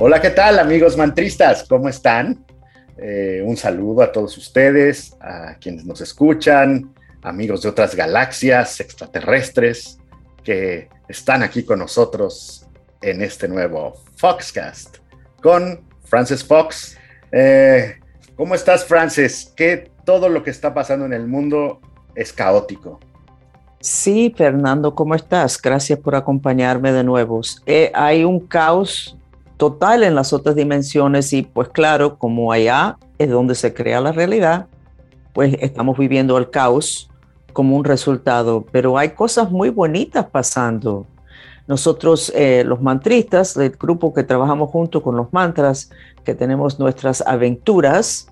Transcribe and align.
Hola, 0.00 0.20
¿qué 0.20 0.30
tal 0.30 0.58
amigos 0.58 0.96
mantristas? 0.96 1.64
¿Cómo 1.68 1.88
están? 1.88 2.44
Eh, 2.98 3.40
un 3.46 3.56
saludo 3.56 4.02
a 4.02 4.10
todos 4.10 4.36
ustedes, 4.36 5.16
a 5.20 5.54
quienes 5.60 5.84
nos 5.84 6.00
escuchan, 6.00 6.92
amigos 7.22 7.62
de 7.62 7.68
otras 7.68 7.94
galaxias 7.94 8.80
extraterrestres 8.80 10.00
que 10.42 10.88
están 11.08 11.44
aquí 11.44 11.64
con 11.64 11.78
nosotros 11.78 12.66
en 13.02 13.22
este 13.22 13.46
nuevo 13.46 13.94
Foxcast 14.16 14.96
con 15.40 15.80
Francis 16.02 16.44
Fox. 16.44 16.98
Eh, 17.30 17.94
¿Cómo 18.34 18.56
estás, 18.56 18.84
Francis? 18.84 19.52
Que 19.54 19.92
todo 20.04 20.28
lo 20.28 20.42
que 20.42 20.50
está 20.50 20.74
pasando 20.74 21.06
en 21.06 21.12
el 21.12 21.28
mundo 21.28 21.80
es 22.16 22.32
caótico. 22.32 22.98
Sí, 23.78 24.34
Fernando, 24.36 24.96
¿cómo 24.96 25.14
estás? 25.14 25.60
Gracias 25.62 26.00
por 26.00 26.16
acompañarme 26.16 26.90
de 26.90 27.04
nuevo. 27.04 27.42
Eh, 27.66 27.92
hay 27.94 28.24
un 28.24 28.40
caos 28.40 29.16
total 29.56 30.02
en 30.02 30.14
las 30.14 30.32
otras 30.32 30.56
dimensiones 30.56 31.32
y 31.32 31.42
pues 31.42 31.68
claro, 31.68 32.18
como 32.18 32.52
allá 32.52 32.96
es 33.18 33.30
donde 33.30 33.54
se 33.54 33.72
crea 33.72 34.00
la 34.00 34.12
realidad, 34.12 34.66
pues 35.32 35.56
estamos 35.60 35.98
viviendo 35.98 36.36
el 36.38 36.50
caos 36.50 37.10
como 37.52 37.76
un 37.76 37.84
resultado, 37.84 38.64
pero 38.72 38.98
hay 38.98 39.10
cosas 39.10 39.50
muy 39.50 39.70
bonitas 39.70 40.26
pasando. 40.26 41.06
Nosotros, 41.66 42.30
eh, 42.34 42.62
los 42.66 42.82
mantristas, 42.82 43.56
el 43.56 43.70
grupo 43.70 44.12
que 44.12 44.22
trabajamos 44.22 44.70
junto 44.70 45.02
con 45.02 45.16
los 45.16 45.32
mantras, 45.32 45.90
que 46.22 46.34
tenemos 46.34 46.78
nuestras 46.78 47.22
aventuras, 47.26 48.28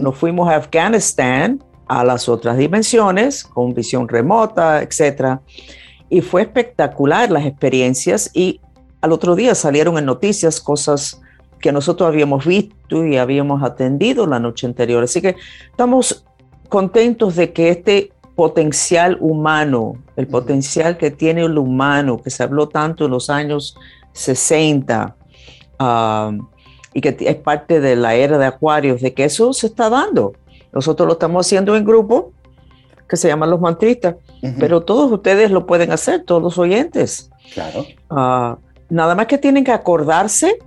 nos 0.00 0.16
fuimos 0.16 0.48
a 0.48 0.56
Afganistán, 0.56 1.62
a 1.88 2.04
las 2.04 2.28
otras 2.28 2.58
dimensiones, 2.58 3.44
con 3.44 3.74
visión 3.74 4.08
remota, 4.08 4.82
etc. 4.82 5.40
Y 6.08 6.20
fue 6.20 6.42
espectacular 6.42 7.30
las 7.30 7.44
experiencias 7.44 8.30
y 8.34 8.60
al 9.06 9.12
otro 9.12 9.36
día 9.36 9.54
salieron 9.54 9.98
en 9.98 10.04
noticias 10.04 10.60
cosas 10.60 11.22
que 11.60 11.72
nosotros 11.72 12.08
habíamos 12.08 12.44
visto 12.44 13.04
y 13.04 13.16
habíamos 13.16 13.62
atendido 13.62 14.26
la 14.26 14.38
noche 14.38 14.66
anterior. 14.66 15.02
Así 15.04 15.22
que 15.22 15.36
estamos 15.70 16.24
contentos 16.68 17.36
de 17.36 17.52
que 17.52 17.70
este 17.70 18.12
potencial 18.34 19.16
humano, 19.20 19.94
el 20.16 20.26
potencial 20.26 20.98
que 20.98 21.10
tiene 21.10 21.42
el 21.42 21.56
humano, 21.56 22.20
que 22.20 22.30
se 22.30 22.42
habló 22.42 22.68
tanto 22.68 23.04
en 23.06 23.12
los 23.12 23.30
años 23.30 23.76
60 24.12 25.16
ah, 25.78 26.32
y 26.92 27.00
que 27.00 27.16
es 27.18 27.36
parte 27.36 27.80
de 27.80 27.94
la 27.96 28.14
era 28.14 28.38
de 28.38 28.46
Acuarios, 28.46 29.00
de 29.00 29.14
que 29.14 29.24
eso 29.24 29.52
se 29.52 29.68
está 29.68 29.88
dando. 29.88 30.34
Nosotros 30.72 31.06
lo 31.06 31.12
estamos 31.12 31.46
haciendo 31.46 31.76
en 31.76 31.84
grupo, 31.84 32.32
que 33.08 33.16
se 33.16 33.28
llaman 33.28 33.50
los 33.50 33.60
mantristas, 33.60 34.16
pero 34.58 34.82
todos 34.82 35.10
ustedes 35.12 35.50
lo 35.52 35.64
pueden 35.64 35.92
hacer, 35.92 36.24
todos 36.24 36.42
los 36.42 36.58
oyentes. 36.58 37.30
Claro. 37.54 37.86
Ah, 38.10 38.58
Nada 38.88 39.14
más 39.14 39.26
que 39.26 39.38
tienen 39.38 39.64
que 39.64 39.72
acordarse, 39.72 40.58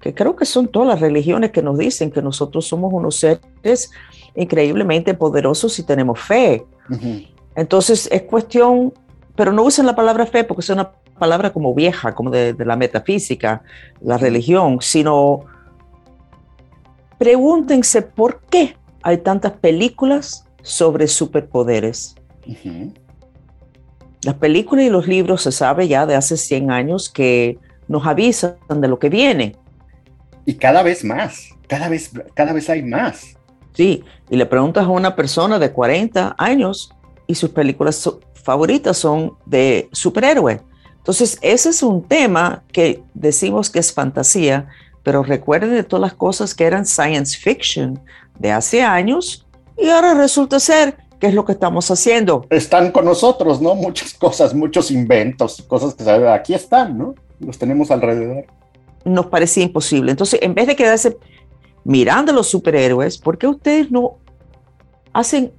que 0.00 0.14
creo 0.14 0.36
que 0.36 0.44
son 0.44 0.68
todas 0.68 0.88
las 0.88 1.00
religiones 1.00 1.50
que 1.50 1.62
nos 1.62 1.78
dicen 1.78 2.10
que 2.10 2.22
nosotros 2.22 2.66
somos 2.66 2.92
unos 2.92 3.16
seres 3.16 3.90
increíblemente 4.34 5.14
poderosos 5.14 5.78
y 5.78 5.82
tenemos 5.82 6.20
fe. 6.20 6.64
Entonces 7.56 8.08
es 8.12 8.22
cuestión, 8.22 8.92
pero 9.34 9.52
no 9.52 9.62
usen 9.62 9.86
la 9.86 9.96
palabra 9.96 10.26
fe 10.26 10.44
porque 10.44 10.60
es 10.60 10.70
una 10.70 10.92
palabra 11.18 11.52
como 11.52 11.74
vieja, 11.74 12.14
como 12.14 12.30
de, 12.30 12.54
la 12.58 12.76
metafísica, 12.76 13.62
la 14.00 14.18
religión, 14.18 14.78
sino 14.80 15.44
pregúntense 17.18 18.02
por 18.02 18.40
qué 18.50 18.76
hay 19.02 19.18
tantas 19.18 19.52
películas 19.52 20.46
sobre 20.62 21.06
superpoderes. 21.08 22.16
Las 24.24 24.36
películas 24.36 24.86
y 24.86 24.90
los 24.90 25.06
libros 25.06 25.42
se 25.42 25.52
sabe 25.52 25.86
ya 25.86 26.06
de 26.06 26.14
hace 26.14 26.36
100 26.36 26.70
años 26.70 27.10
que 27.10 27.58
nos 27.88 28.06
avisan 28.06 28.56
de 28.68 28.88
lo 28.88 28.98
que 28.98 29.10
viene. 29.10 29.56
Y 30.46 30.54
cada 30.54 30.82
vez 30.82 31.04
más, 31.04 31.50
cada 31.68 31.88
vez, 31.88 32.10
cada 32.34 32.52
vez 32.52 32.70
hay 32.70 32.82
más. 32.82 33.36
Sí, 33.74 34.02
y 34.30 34.36
le 34.36 34.46
preguntas 34.46 34.84
a 34.84 34.88
una 34.88 35.14
persona 35.14 35.58
de 35.58 35.72
40 35.72 36.36
años 36.38 36.90
y 37.26 37.34
sus 37.34 37.50
películas 37.50 38.08
favoritas 38.32 38.96
son 38.96 39.34
de 39.44 39.88
superhéroe. 39.92 40.60
Entonces, 40.96 41.38
ese 41.42 41.68
es 41.70 41.82
un 41.82 42.02
tema 42.02 42.62
que 42.72 43.02
decimos 43.12 43.68
que 43.68 43.78
es 43.78 43.92
fantasía, 43.92 44.68
pero 45.02 45.22
recuerden 45.22 45.74
de 45.74 45.84
todas 45.84 46.00
las 46.00 46.14
cosas 46.14 46.54
que 46.54 46.64
eran 46.64 46.86
science 46.86 47.36
fiction 47.36 48.00
de 48.38 48.52
hace 48.52 48.82
años 48.82 49.46
y 49.76 49.88
ahora 49.88 50.14
resulta 50.14 50.58
ser 50.60 50.96
que 51.24 51.28
es 51.28 51.34
lo 51.34 51.46
que 51.46 51.52
estamos 51.52 51.90
haciendo. 51.90 52.44
Están 52.50 52.92
con 52.92 53.06
nosotros, 53.06 53.58
¿no? 53.58 53.74
Muchas 53.74 54.12
cosas, 54.12 54.52
muchos 54.52 54.90
inventos, 54.90 55.64
cosas 55.66 55.94
que 55.94 56.04
aquí 56.28 56.52
están, 56.52 56.98
¿no? 56.98 57.14
los 57.40 57.56
tenemos 57.56 57.90
alrededor. 57.90 58.44
Nos 59.06 59.24
parecía 59.26 59.62
imposible. 59.62 60.10
Entonces, 60.10 60.38
en 60.42 60.54
vez 60.54 60.66
de 60.66 60.76
quedarse 60.76 61.16
mirando 61.82 62.30
a 62.30 62.34
los 62.34 62.48
superhéroes, 62.48 63.16
¿por 63.16 63.38
qué 63.38 63.46
ustedes 63.46 63.90
no 63.90 64.18
hacen 65.14 65.50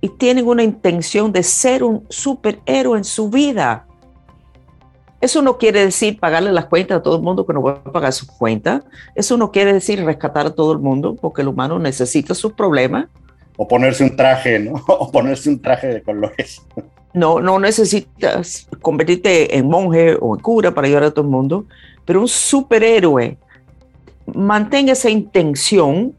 y 0.00 0.08
tienen 0.08 0.46
una 0.46 0.62
intención 0.62 1.30
de 1.32 1.42
ser 1.42 1.84
un 1.84 2.06
superhéroe 2.08 2.96
en 2.96 3.04
su 3.04 3.28
vida? 3.28 3.86
Eso 5.20 5.42
no 5.42 5.58
quiere 5.58 5.84
decir 5.84 6.18
pagarle 6.18 6.50
las 6.50 6.64
cuentas 6.64 6.96
a 6.96 7.02
todo 7.02 7.16
el 7.16 7.22
mundo 7.22 7.44
que 7.44 7.52
no 7.52 7.60
va 7.60 7.72
a 7.72 7.92
pagar 7.92 8.14
sus 8.14 8.26
cuentas. 8.26 8.84
Eso 9.14 9.36
no 9.36 9.52
quiere 9.52 9.74
decir 9.74 10.02
rescatar 10.02 10.46
a 10.46 10.54
todo 10.54 10.72
el 10.72 10.78
mundo 10.78 11.14
porque 11.14 11.42
el 11.42 11.48
humano 11.48 11.78
necesita 11.78 12.34
sus 12.34 12.54
problemas. 12.54 13.08
O 13.62 13.68
ponerse 13.68 14.02
un 14.02 14.16
traje, 14.16 14.58
¿no? 14.58 14.72
O 14.88 15.12
ponerse 15.12 15.50
un 15.50 15.60
traje 15.60 15.88
de 15.88 16.02
colores. 16.02 16.62
No, 17.12 17.40
no 17.40 17.58
necesitas 17.58 18.66
convertirte 18.80 19.54
en 19.54 19.68
monje 19.68 20.16
o 20.18 20.34
en 20.34 20.40
cura 20.40 20.72
para 20.72 20.86
ayudar 20.86 21.02
a 21.02 21.10
todo 21.10 21.26
el 21.26 21.30
mundo, 21.30 21.66
pero 22.06 22.22
un 22.22 22.28
superhéroe 22.28 23.36
mantenga 24.32 24.94
esa 24.94 25.10
intención 25.10 26.14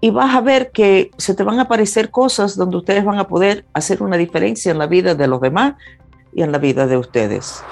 y 0.00 0.10
vas 0.10 0.34
a 0.34 0.40
ver 0.40 0.72
que 0.72 1.12
se 1.18 1.34
te 1.34 1.44
van 1.44 1.60
a 1.60 1.62
aparecer 1.62 2.10
cosas 2.10 2.56
donde 2.56 2.78
ustedes 2.78 3.04
van 3.04 3.20
a 3.20 3.28
poder 3.28 3.64
hacer 3.72 4.02
una 4.02 4.16
diferencia 4.16 4.72
en 4.72 4.78
la 4.78 4.88
vida 4.88 5.14
de 5.14 5.28
los 5.28 5.40
demás 5.40 5.74
y 6.34 6.42
en 6.42 6.50
la 6.50 6.58
vida 6.58 6.88
de 6.88 6.96
ustedes. 6.96 7.62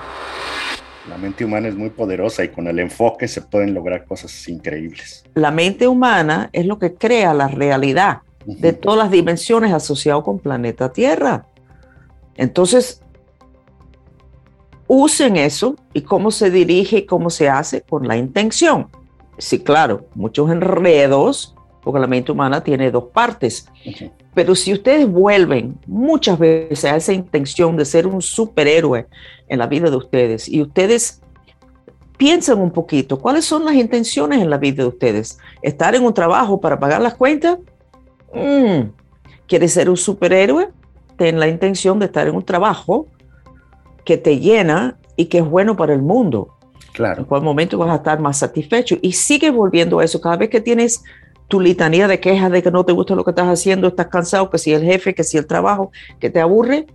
La 1.08 1.18
mente 1.18 1.44
humana 1.44 1.66
es 1.66 1.74
muy 1.74 1.90
poderosa 1.90 2.44
y 2.44 2.50
con 2.50 2.68
el 2.68 2.78
enfoque 2.78 3.26
se 3.26 3.42
pueden 3.42 3.74
lograr 3.74 4.04
cosas 4.04 4.48
increíbles. 4.48 5.24
La 5.34 5.50
mente 5.50 5.88
humana 5.88 6.48
es 6.52 6.64
lo 6.66 6.78
que 6.78 6.94
crea 6.94 7.34
la 7.34 7.48
realidad 7.48 8.22
de 8.46 8.72
todas 8.72 8.98
las 8.98 9.10
dimensiones 9.10 9.72
asociadas 9.72 10.22
con 10.22 10.38
planeta 10.38 10.92
Tierra. 10.92 11.46
Entonces, 12.36 13.02
usen 14.86 15.36
eso 15.36 15.76
y 15.92 16.02
cómo 16.02 16.30
se 16.30 16.50
dirige 16.50 16.98
y 16.98 17.06
cómo 17.06 17.30
se 17.30 17.48
hace 17.48 17.82
con 17.82 18.06
la 18.06 18.16
intención. 18.16 18.88
Sí, 19.38 19.58
claro, 19.58 20.06
muchos 20.14 20.50
enredos, 20.50 21.54
porque 21.82 22.00
la 22.00 22.06
mente 22.06 22.32
humana 22.32 22.62
tiene 22.62 22.90
dos 22.90 23.04
partes. 23.12 23.68
Pero 24.34 24.54
si 24.54 24.72
ustedes 24.72 25.08
vuelven 25.08 25.78
muchas 25.86 26.38
veces 26.38 26.84
a 26.84 26.96
esa 26.96 27.12
intención 27.12 27.76
de 27.76 27.84
ser 27.84 28.06
un 28.06 28.22
superhéroe 28.22 29.06
en 29.48 29.58
la 29.58 29.66
vida 29.66 29.90
de 29.90 29.96
ustedes 29.96 30.48
y 30.48 30.62
ustedes 30.62 31.20
piensan 32.16 32.60
un 32.60 32.70
poquito, 32.70 33.18
¿cuáles 33.18 33.44
son 33.44 33.64
las 33.64 33.74
intenciones 33.74 34.40
en 34.40 34.50
la 34.50 34.58
vida 34.58 34.82
de 34.82 34.88
ustedes? 34.88 35.38
¿Estar 35.62 35.94
en 35.94 36.04
un 36.04 36.14
trabajo 36.14 36.60
para 36.60 36.78
pagar 36.78 37.00
las 37.00 37.14
cuentas? 37.14 37.58
Mm. 38.32 38.90
¿Quieres 39.46 39.72
ser 39.72 39.88
un 39.88 39.96
superhéroe? 39.96 40.68
ten 41.16 41.40
la 41.40 41.48
intención 41.48 41.98
de 41.98 42.06
estar 42.06 42.28
en 42.28 42.36
un 42.36 42.44
trabajo 42.44 43.06
que 44.04 44.16
te 44.16 44.38
llena 44.38 44.98
y 45.16 45.26
que 45.26 45.38
es 45.38 45.44
bueno 45.44 45.76
para 45.76 45.94
el 45.94 46.02
mundo. 46.02 46.54
Claro. 46.92 47.20
En 47.20 47.24
cual 47.24 47.42
momento 47.42 47.78
vas 47.78 47.90
a 47.90 47.96
estar 47.96 48.20
más 48.20 48.38
satisfecho. 48.38 48.96
Y 49.02 49.12
sigue 49.12 49.50
volviendo 49.50 49.98
a 49.98 50.04
eso. 50.04 50.20
Cada 50.20 50.36
vez 50.36 50.50
que 50.50 50.60
tienes 50.60 51.02
tu 51.48 51.60
litanía 51.60 52.08
de 52.08 52.20
quejas 52.20 52.50
de 52.50 52.62
que 52.62 52.70
no 52.70 52.84
te 52.84 52.92
gusta 52.92 53.14
lo 53.14 53.24
que 53.24 53.30
estás 53.30 53.48
haciendo, 53.48 53.88
estás 53.88 54.06
cansado, 54.08 54.50
que 54.50 54.58
si 54.58 54.72
el 54.72 54.82
jefe, 54.82 55.14
que 55.14 55.24
si 55.24 55.36
el 55.36 55.46
trabajo, 55.46 55.90
que 56.18 56.30
te 56.30 56.40
aburre, 56.40 56.86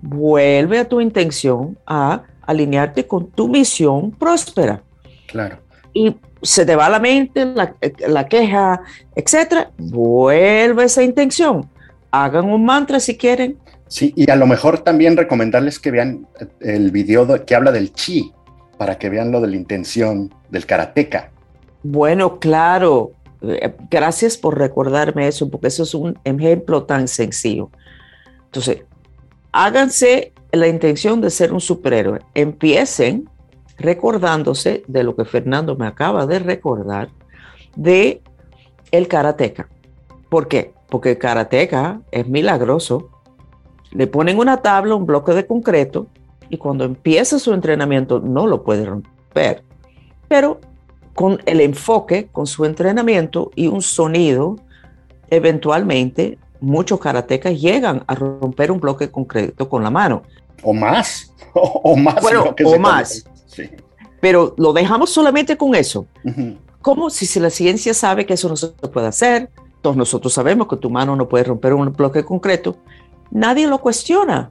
vuelve 0.00 0.78
a 0.78 0.88
tu 0.88 1.00
intención 1.00 1.78
a 1.86 2.22
alinearte 2.42 3.06
con 3.06 3.30
tu 3.30 3.48
misión 3.48 4.10
próspera. 4.10 4.82
Claro. 5.26 5.58
Y 5.92 6.16
se 6.42 6.64
te 6.64 6.76
va 6.76 6.88
la 6.88 6.98
mente 6.98 7.44
la, 7.44 7.74
la 8.08 8.26
queja, 8.26 8.82
etcétera, 9.14 9.70
vuelve 9.78 10.84
esa 10.84 11.02
intención. 11.02 11.68
Hagan 12.10 12.46
un 12.46 12.64
mantra 12.64 12.98
si 12.98 13.16
quieren, 13.16 13.58
Sí, 13.90 14.12
y 14.14 14.30
a 14.30 14.36
lo 14.36 14.46
mejor 14.46 14.78
también 14.78 15.16
recomendarles 15.16 15.80
que 15.80 15.90
vean 15.90 16.28
el 16.60 16.92
video 16.92 17.44
que 17.44 17.56
habla 17.56 17.72
del 17.72 17.92
chi, 17.92 18.32
para 18.78 18.96
que 18.96 19.10
vean 19.10 19.32
lo 19.32 19.40
de 19.40 19.48
la 19.48 19.56
intención 19.56 20.32
del 20.48 20.64
karateca. 20.64 21.32
Bueno, 21.82 22.38
claro. 22.38 23.10
Eh, 23.42 23.74
gracias 23.90 24.36
por 24.36 24.56
recordarme 24.56 25.26
eso, 25.26 25.50
porque 25.50 25.66
eso 25.66 25.82
es 25.82 25.92
un 25.94 26.16
ejemplo 26.22 26.84
tan 26.84 27.08
sencillo. 27.08 27.68
Entonces, 28.44 28.84
háganse 29.50 30.32
la 30.52 30.68
intención 30.68 31.20
de 31.20 31.30
ser 31.30 31.52
un 31.52 31.60
superhéroe. 31.60 32.20
Empiecen 32.34 33.28
recordándose 33.80 34.84
de 34.86 35.02
lo 35.02 35.16
que 35.16 35.24
Fernando 35.24 35.76
me 35.76 35.86
acaba 35.86 36.26
de 36.26 36.38
recordar 36.38 37.08
de 37.76 38.22
el 38.90 39.08
karateca. 39.08 39.68
¿Por 40.28 40.48
qué? 40.48 40.74
Porque 40.88 41.10
el 41.10 41.18
karateca 41.18 42.00
es 42.12 42.28
milagroso 42.28 43.10
le 43.92 44.06
ponen 44.06 44.38
una 44.38 44.58
tabla, 44.58 44.94
un 44.94 45.06
bloque 45.06 45.32
de 45.32 45.46
concreto, 45.46 46.06
y 46.48 46.56
cuando 46.56 46.84
empieza 46.84 47.38
su 47.38 47.52
entrenamiento 47.52 48.20
no 48.20 48.46
lo 48.46 48.62
puede 48.62 48.84
romper. 48.84 49.64
Pero 50.28 50.60
con 51.14 51.40
el 51.46 51.60
enfoque, 51.60 52.28
con 52.30 52.46
su 52.46 52.64
entrenamiento 52.64 53.50
y 53.54 53.66
un 53.66 53.82
sonido, 53.82 54.56
eventualmente 55.28 56.38
muchos 56.60 57.00
karatecas 57.00 57.60
llegan 57.60 58.04
a 58.06 58.14
romper 58.14 58.70
un 58.70 58.80
bloque 58.80 59.10
concreto 59.10 59.68
con 59.68 59.82
la 59.82 59.90
mano. 59.90 60.22
O 60.62 60.72
más, 60.72 61.32
o, 61.54 61.96
más. 61.96 62.20
Bueno, 62.22 62.54
o 62.64 62.78
más. 62.78 63.24
Pero 64.20 64.54
lo 64.58 64.72
dejamos 64.72 65.10
solamente 65.10 65.56
con 65.56 65.74
eso. 65.74 66.06
Como 66.82 67.10
si 67.10 67.40
la 67.40 67.50
ciencia 67.50 67.94
sabe 67.94 68.26
que 68.26 68.34
eso 68.34 68.48
no 68.48 68.56
se 68.56 68.68
puede 68.68 69.06
hacer, 69.06 69.50
todos 69.82 69.96
nosotros 69.96 70.32
sabemos 70.32 70.68
que 70.68 70.76
tu 70.76 70.90
mano 70.90 71.16
no 71.16 71.28
puede 71.28 71.44
romper 71.44 71.74
un 71.74 71.92
bloque 71.92 72.24
concreto, 72.24 72.76
nadie 73.30 73.66
lo 73.66 73.78
cuestiona, 73.78 74.50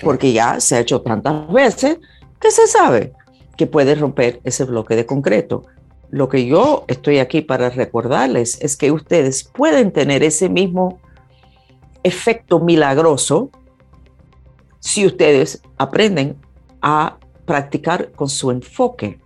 porque 0.00 0.32
ya 0.32 0.60
se 0.60 0.76
ha 0.76 0.80
hecho 0.80 1.00
tantas 1.00 1.50
veces 1.50 1.98
que 2.40 2.50
se 2.50 2.66
sabe 2.66 3.12
que 3.56 3.66
puede 3.66 3.94
romper 3.94 4.40
ese 4.44 4.64
bloque 4.64 4.96
de 4.96 5.06
concreto. 5.06 5.64
Lo 6.10 6.28
que 6.28 6.46
yo 6.46 6.84
estoy 6.88 7.18
aquí 7.18 7.40
para 7.40 7.70
recordarles 7.70 8.60
es 8.60 8.76
que 8.76 8.92
ustedes 8.92 9.44
pueden 9.44 9.92
tener 9.92 10.22
ese 10.22 10.48
mismo 10.48 11.00
efecto 12.02 12.60
milagroso 12.60 13.50
si 14.78 15.06
ustedes 15.06 15.62
aprenden 15.78 16.36
a 16.80 17.18
practicar 17.46 18.12
con 18.12 18.28
su 18.28 18.50
enfoque. 18.50 19.18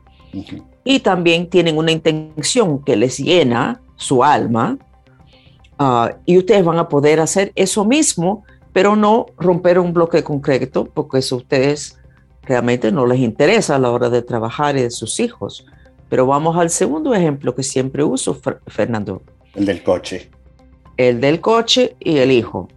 Y 0.85 1.01
también 1.01 1.49
tienen 1.49 1.77
una 1.77 1.91
intención 1.91 2.85
que 2.85 2.97
les 2.97 3.19
llena 3.19 3.81
su 3.97 4.23
alma. 4.23 4.79
Ah, 5.79 6.15
y 6.27 6.39
ustedes 6.39 6.65
van 6.65 6.79
a 6.79 6.89
poder 6.89 7.21
hacer 7.21 7.53
eso 7.57 7.85
mismo, 7.85 8.45
pero 8.73 8.95
no 8.95 9.27
romper 9.37 9.79
un 9.79 9.93
bloque 9.93 10.23
concreto, 10.23 10.85
porque 10.85 11.19
eso 11.19 11.35
a 11.35 11.39
ustedes 11.39 11.99
realmente 12.43 12.93
no 12.93 13.07
les 13.07 13.19
interesa 13.19 13.77
a 13.77 13.79
la 13.79 13.91
hora 13.91 14.11
de 14.11 14.23
trabajar 14.23 14.77
y 14.77 14.83
de 14.83 14.91
sus 14.91 15.19
hijos. 15.21 15.67
Pero 16.09 16.27
vamos 16.27 16.57
al 16.57 16.71
segundo 16.71 17.15
ejemplo 17.15 17.55
que 17.55 17.63
siempre 17.63 18.05
uso, 18.05 18.39
Fernando. 18.67 19.23
El 19.55 19.67
del 19.67 19.83
coche. 19.83 20.31
El 20.97 21.21
del 21.21 21.41
coche 21.41 21.97
y 22.01 22.19
el 22.19 22.31
hijo. 22.31 22.69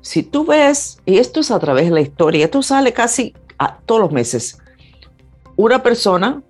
Si 0.00 0.22
tú 0.22 0.44
ves, 0.44 0.98
y 1.04 1.18
esto 1.18 1.40
es 1.40 1.50
a 1.50 1.58
través 1.58 1.86
de 1.86 1.90
la 1.90 2.00
historia, 2.00 2.44
esto 2.44 2.62
sale 2.62 2.92
casi 2.92 3.34
a, 3.58 3.78
todos 3.78 4.00
los 4.00 4.12
meses, 4.12 4.58
una 5.56 5.82
persona, 5.82 6.42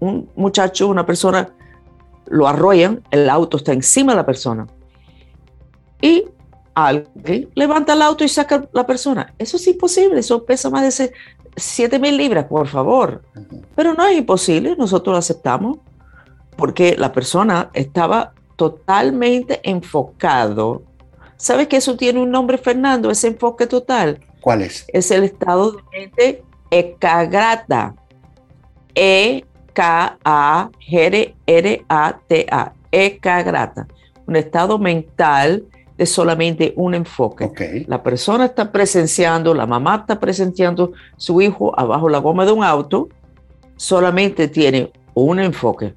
un 0.00 0.30
muchacho, 0.36 0.88
una 0.88 1.06
persona, 1.06 1.48
lo 2.26 2.46
arrollan, 2.46 3.02
el 3.10 3.28
auto 3.30 3.56
está 3.56 3.72
encima 3.72 4.12
de 4.12 4.16
la 4.16 4.26
persona. 4.26 4.66
Y 6.00 6.24
alguien 6.74 7.48
levanta 7.54 7.94
el 7.94 8.02
auto 8.02 8.24
y 8.24 8.28
saca 8.28 8.68
la 8.72 8.86
persona. 8.86 9.32
Eso 9.38 9.56
es 9.56 9.66
imposible, 9.66 10.20
eso 10.20 10.44
pesa 10.44 10.70
más 10.70 10.98
de 10.98 11.12
7 11.56 11.98
mil 11.98 12.16
libras, 12.16 12.44
por 12.46 12.66
favor. 12.66 13.22
Pero 13.74 13.94
no 13.94 14.04
es 14.06 14.18
imposible, 14.18 14.74
nosotros 14.76 15.12
lo 15.12 15.18
aceptamos, 15.18 15.78
porque 16.56 16.96
la 16.98 17.12
persona 17.12 17.70
estaba 17.72 18.34
totalmente 18.56 19.60
enfocado. 19.62 20.82
¿Sabes 21.36 21.68
que 21.68 21.76
eso 21.76 21.96
tiene 21.96 22.20
un 22.20 22.30
nombre, 22.30 22.58
Fernando? 22.58 23.10
Ese 23.10 23.28
enfoque 23.28 23.66
total. 23.66 24.20
¿Cuál 24.44 24.60
es? 24.60 24.84
Es 24.92 25.10
el 25.10 25.24
estado 25.24 25.72
de 25.72 25.82
mente 25.90 26.44
ekagrata. 26.70 27.94
E-K-A-G-R-A-T-A. 28.94 29.42
Ekagrata. 32.92 33.88
Un 34.26 34.36
estado 34.36 34.78
mental 34.78 35.64
de 35.96 36.04
solamente 36.04 36.74
un 36.76 36.92
enfoque. 36.94 37.86
La 37.88 38.02
persona 38.02 38.44
está 38.44 38.70
presenciando, 38.70 39.54
la 39.54 39.64
mamá 39.64 39.96
está 40.00 40.20
presenciando 40.20 40.92
su 41.16 41.40
hijo 41.40 41.72
abajo 41.80 42.10
la 42.10 42.18
goma 42.18 42.44
de 42.44 42.52
un 42.52 42.62
auto, 42.62 43.08
solamente 43.76 44.48
tiene 44.48 44.92
un 45.14 45.40
enfoque, 45.40 45.94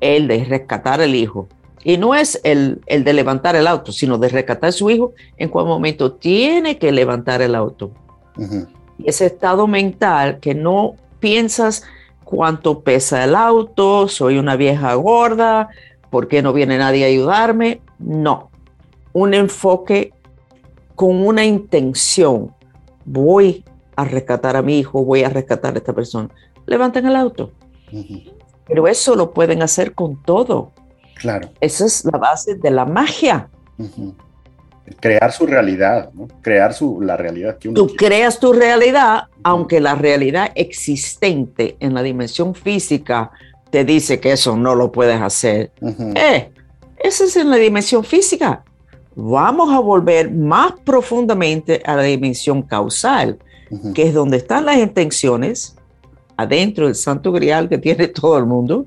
el 0.00 0.28
de 0.28 0.44
rescatar 0.44 1.00
al 1.00 1.12
hijo. 1.12 1.48
Y 1.84 1.96
no 1.96 2.14
es 2.14 2.40
el, 2.44 2.80
el 2.86 3.04
de 3.04 3.12
levantar 3.12 3.56
el 3.56 3.66
auto, 3.66 3.92
sino 3.92 4.18
de 4.18 4.28
rescatar 4.28 4.68
a 4.68 4.72
su 4.72 4.90
hijo 4.90 5.12
en 5.36 5.48
cuál 5.48 5.66
momento 5.66 6.12
tiene 6.12 6.78
que 6.78 6.92
levantar 6.92 7.42
el 7.42 7.54
auto. 7.54 7.92
Y 8.98 9.08
ese 9.08 9.26
estado 9.26 9.66
mental 9.66 10.38
que 10.40 10.54
no 10.54 10.94
piensas 11.20 11.84
cuánto 12.24 12.80
pesa 12.80 13.24
el 13.24 13.34
auto, 13.34 14.08
soy 14.08 14.38
una 14.38 14.56
vieja 14.56 14.94
gorda, 14.94 15.68
¿por 16.10 16.28
qué 16.28 16.42
no 16.42 16.52
viene 16.52 16.78
nadie 16.78 17.04
a 17.04 17.08
ayudarme? 17.08 17.80
No, 17.98 18.50
un 19.12 19.34
enfoque 19.34 20.12
con 20.94 21.26
una 21.26 21.44
intención. 21.44 22.52
Voy 23.04 23.64
a 23.96 24.04
rescatar 24.04 24.56
a 24.56 24.62
mi 24.62 24.78
hijo, 24.78 25.04
voy 25.04 25.24
a 25.24 25.28
rescatar 25.28 25.74
a 25.74 25.78
esta 25.78 25.92
persona. 25.92 26.28
Levantan 26.66 27.06
el 27.06 27.16
auto. 27.16 27.50
Pero 28.66 28.86
eso 28.86 29.16
lo 29.16 29.32
pueden 29.32 29.62
hacer 29.62 29.94
con 29.94 30.22
todo. 30.22 30.72
Claro. 31.18 31.50
Esa 31.60 31.86
es 31.86 32.04
la 32.04 32.18
base 32.18 32.54
de 32.54 32.70
la 32.70 32.84
magia. 32.84 33.48
Crear 35.00 35.32
su 35.32 35.46
realidad, 35.46 36.10
¿no? 36.14 36.28
Crear 36.40 36.72
su, 36.72 37.00
la 37.00 37.16
realidad 37.16 37.58
que 37.58 37.68
uno 37.68 37.86
Tú 37.86 37.94
creas 37.94 38.38
tu 38.38 38.52
realidad, 38.52 39.24
aunque 39.42 39.80
la 39.80 39.94
realidad 39.94 40.50
existente 40.54 41.76
en 41.80 41.94
la 41.94 42.02
dimensión 42.02 42.54
física 42.54 43.30
te 43.70 43.84
dice 43.84 44.18
que 44.18 44.32
eso 44.32 44.56
no 44.56 44.74
lo 44.74 44.90
puedes 44.90 45.20
hacer. 45.20 45.72
Eh, 46.14 46.50
eso 46.96 47.24
es 47.24 47.36
en 47.36 47.50
la 47.50 47.56
dimensión 47.56 48.02
física 48.02 48.64
vamos 49.20 49.72
a 49.72 49.80
volver 49.80 50.30
más 50.30 50.74
profundamente 50.84 51.82
a 51.84 51.96
la 51.96 52.02
dimensión 52.02 52.62
causal, 52.62 53.38
que 53.92 54.04
es 54.04 54.14
donde 54.14 54.36
están 54.36 54.64
las 54.64 54.78
intenciones, 54.78 55.74
adentro 56.38 56.86
del 56.86 56.94
santo 56.94 57.32
grial 57.32 57.68
que 57.68 57.76
tiene 57.76 58.08
todo 58.20 58.38
el 58.38 58.46
mundo, 58.46 58.86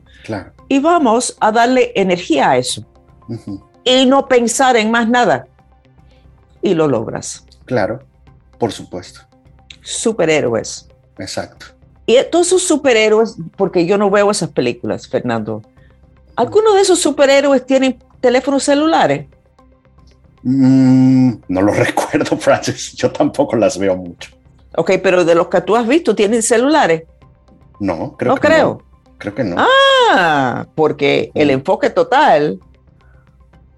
y 0.68 0.80
vamos 0.80 1.38
a 1.40 1.52
darle 1.52 1.92
energía 1.96 2.52
a 2.52 2.58
eso. 2.58 2.84
Y 3.84 4.06
no 4.06 4.28
pensar 4.28 4.78
en 4.78 4.90
más 4.90 5.08
nada. 5.08 5.48
Y 6.62 6.74
lo 6.74 6.88
logras. 6.88 7.46
Claro, 7.66 8.00
por 8.58 8.72
supuesto. 8.72 9.22
Superhéroes. 9.82 10.88
Exacto. 11.18 11.68
Y 12.06 12.18
todos 12.32 12.48
esos 12.48 12.64
superhéroes, 12.64 13.36
porque 13.58 13.86
yo 13.86 13.98
no 13.98 14.10
veo 14.10 14.32
esas 14.32 14.50
películas, 14.50 15.08
Fernando. 15.08 15.62
¿Algunos 16.36 16.76
de 16.76 16.82
esos 16.82 17.00
superhéroes 17.00 17.66
tienen 17.66 18.00
teléfonos 18.22 18.64
celulares? 18.64 19.28
Mm, 20.44 21.34
no 21.50 21.62
lo 21.62 21.74
recuerdo, 21.74 22.38
Francis. 22.38 22.94
Yo 22.94 23.12
tampoco 23.12 23.56
las 23.56 23.78
veo 23.78 23.98
mucho. 23.98 24.32
Ok, 24.78 24.92
pero 25.04 25.26
de 25.26 25.36
los 25.36 25.48
que 25.48 25.62
tú 25.62 25.76
has 25.76 25.88
visto, 25.88 26.16
¿tienen 26.16 26.42
celulares? 26.42 27.04
No, 27.82 28.16
creo 28.16 28.34
no 28.34 28.40
creo. 28.40 28.84
Creo 29.18 29.36
que 29.36 29.44
no. 29.44 29.56
Ah, 29.58 30.68
porque 30.76 31.32
el 31.34 31.50
enfoque 31.50 31.90
total 31.90 32.60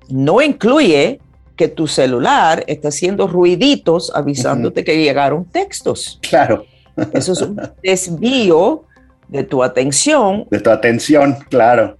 no 0.09 0.41
incluye 0.41 1.19
que 1.55 1.69
tu 1.69 1.87
celular 1.87 2.63
está 2.67 2.89
haciendo 2.89 3.27
ruiditos 3.27 4.11
avisándote 4.13 4.83
que 4.83 4.97
llegaron 4.97 5.45
textos. 5.45 6.19
Claro. 6.21 6.65
Eso 7.13 7.31
es 7.31 7.41
un 7.41 7.59
desvío 7.83 8.83
de 9.29 9.43
tu 9.43 9.63
atención. 9.63 10.45
De 10.51 10.59
tu 10.59 10.69
atención, 10.69 11.37
claro. 11.49 11.95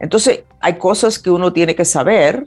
Entonces, 0.00 0.44
hay 0.60 0.78
cosas 0.78 1.18
que 1.18 1.30
uno 1.30 1.52
tiene 1.52 1.74
que 1.74 1.84
saber 1.84 2.44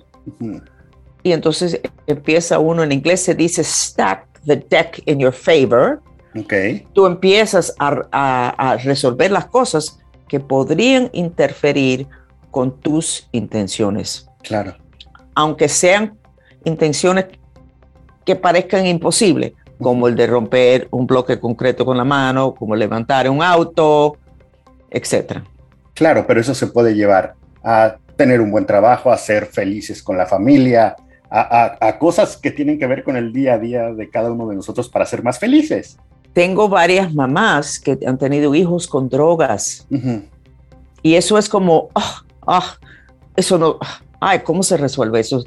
y 1.22 1.31
entonces 1.31 1.79
empieza 2.08 2.58
uno, 2.58 2.84
en 2.84 2.91
inglés 2.91 3.22
se 3.22 3.36
dice 3.36 3.63
stack 3.63 4.27
the 4.46 4.55
deck 4.55 5.01
in 5.05 5.19
your 5.19 5.34
favor. 5.34 6.01
Okay. 6.36 6.88
Tú 6.93 7.05
empiezas 7.05 7.74
a, 7.79 8.77
resolver 8.83 9.31
las 9.31 9.48
cosas 9.48 10.00
que 10.27 10.39
podrían 10.39 11.09
interferir 11.13 12.07
con 12.51 12.79
tus 12.79 13.27
intenciones. 13.31 14.29
Claro. 14.43 14.75
Aunque 15.36 15.67
sean 15.67 16.17
intenciones 16.65 17.25
que 18.25 18.36
parezcan 18.36 18.86
imposibles, 18.86 19.53
como 19.79 20.07
el 20.07 20.15
de 20.15 20.27
romper 20.27 20.88
un 20.91 21.07
bloque 21.07 21.39
concreto 21.39 21.86
con 21.86 21.98
la 21.98 22.03
mano, 22.03 22.53
como 22.53 22.75
levantar 22.75 23.29
un 23.29 23.41
auto, 23.41 24.17
etc. 24.91 25.39
Claro, 25.93 26.25
pero 26.27 26.41
eso 26.41 26.53
se 26.53 26.67
puede 26.67 26.93
llevar 26.93 27.36
a 27.63 27.98
tener 28.15 28.41
un 28.41 28.51
buen 28.51 28.65
trabajo, 28.65 29.12
a 29.12 29.17
ser 29.17 29.45
felices 29.45 30.03
con 30.03 30.17
la 30.17 30.25
familia, 30.25 30.95
a, 31.31 31.98
cosas 32.00 32.38
que 32.38 32.51
tienen 32.51 32.79
que 32.79 32.88
ver 32.88 33.03
con 33.03 33.15
el 33.15 33.31
día 33.31 33.53
a 33.53 33.59
día 33.59 33.93
de 33.93 34.09
cada 34.09 34.31
uno 34.31 34.48
de 34.48 34.55
nosotros 34.55 34.89
para 34.89 35.05
ser 35.05 35.24
más 35.24 35.39
felices. 35.39 35.98
Tengo 36.33 36.69
varias 36.69 37.13
mamás 37.13 37.79
que 37.79 37.98
han 38.05 38.17
tenido 38.17 38.53
hijos 38.55 38.88
con 38.88 39.09
drogas. 39.09 39.88
Y 41.01 41.15
eso 41.15 41.38
es 41.38 41.50
como, 41.50 41.89
ah, 41.95 42.24
ah 42.45 42.77
eso 43.36 43.57
no, 43.57 43.77
ah, 43.81 44.01
ay, 44.19 44.39
¿cómo 44.39 44.63
se 44.63 44.77
resuelve 44.77 45.19
eso? 45.21 45.43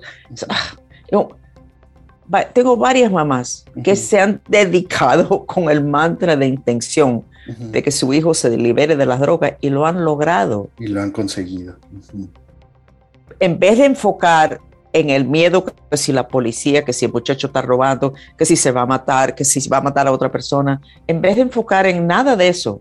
tengo 2.55 2.77
varias 2.77 3.13
mamás 3.13 3.65
que 3.85 3.95
se 3.95 4.19
han 4.19 4.41
dedicado 4.49 5.45
con 5.47 5.71
el 5.71 5.85
mantra 5.85 6.37
de 6.37 6.47
intención 6.47 7.25
de 7.47 7.83
que 7.83 7.91
su 7.91 8.15
hijo 8.15 8.35
se 8.35 8.57
libere 8.57 8.97
de 8.97 9.05
las 9.05 9.21
drogas 9.21 9.55
y 9.61 9.69
lo 9.69 9.85
han 9.85 10.05
logrado. 10.05 10.71
Y 10.79 10.87
lo 10.87 11.03
han 11.03 11.11
conseguido. 11.11 11.77
En 13.41 13.59
vez 13.59 13.79
de 13.79 13.87
enfocar 13.87 14.61
en 14.93 15.11
el 15.11 15.25
miedo 15.27 15.65
que 15.65 15.97
si 15.97 16.13
la 16.13 16.29
policía, 16.29 16.85
que 16.85 16.93
si 16.93 17.07
el 17.07 17.13
muchacho 17.13 17.47
está 17.47 17.63
robando, 17.63 18.15
que 18.37 18.45
si 18.45 18.57
se 18.57 18.71
va 18.71 18.83
a 18.83 18.87
matar, 18.87 19.35
que 19.35 19.45
si 19.45 19.67
va 19.69 19.79
a 19.79 19.83
matar 19.83 20.07
a 20.07 20.13
otra 20.13 20.31
persona, 20.31 20.81
en 21.07 21.21
vez 21.21 21.37
de 21.37 21.43
enfocar 21.43 21.87
en 21.87 22.07
nada 22.07 22.37
de 22.37 22.49
eso, 22.49 22.81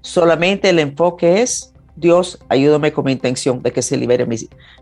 solamente 0.00 0.70
el 0.70 0.78
enfoque 0.78 1.42
es 1.42 1.72
Dios, 1.96 2.38
ayúdame 2.48 2.92
con 2.92 3.04
mi 3.04 3.12
intención 3.12 3.62
de 3.62 3.72
que 3.72 3.82
se 3.82 3.96
libere 3.96 4.26
mi, 4.26 4.36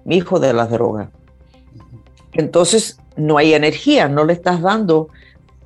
mi 0.04 0.16
hijo 0.16 0.40
de 0.40 0.52
la 0.52 0.66
droga. 0.66 1.10
Entonces, 2.32 2.98
no 3.16 3.36
hay 3.36 3.54
energía, 3.54 4.08
no 4.08 4.24
le 4.24 4.32
estás 4.32 4.62
dando 4.62 5.08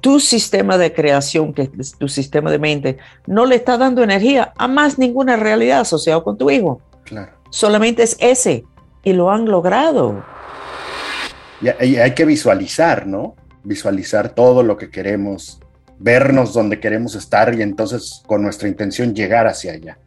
tu 0.01 0.21
sistema 0.21 0.79
de 0.79 0.93
creación, 0.93 1.53
que 1.53 1.71
es 1.79 1.97
tu 1.97 2.09
sistema 2.09 2.51
de 2.51 2.59
mente, 2.59 2.99
no 3.27 3.47
le 3.47 3.57
está 3.57 3.79
dando 3.79 4.03
energía 4.03 4.53
a 4.57 4.69
más 4.69 4.99
ninguna 4.99 5.37
realidad 5.37 5.81
asociada 5.81 6.23
con 6.23 6.37
tu 6.37 6.51
hijo. 6.51 6.81
Claro. 7.05 7.33
Solamente 7.51 8.03
es 8.03 8.17
ese. 8.21 8.65
Y 9.03 9.13
lo 9.13 9.31
han 9.31 9.47
logrado. 9.47 10.25
Y 11.61 11.97
hay 11.97 12.15
que 12.15 12.25
visualizar, 12.25 13.07
¿no? 13.07 13.35
Visualizar 13.65 14.31
todo 14.31 14.63
lo 14.63 14.77
que 14.77 14.91
queremos, 14.91 15.61
vernos 15.99 16.53
donde 16.53 16.81
queremos 16.81 17.15
estar 17.15 17.55
y 17.55 17.63
entonces 17.63 18.23
con 18.27 18.43
nuestra 18.43 18.69
intención 18.69 19.15
llegar 19.15 19.47
hacia 19.47 19.73
allá. 19.73 19.99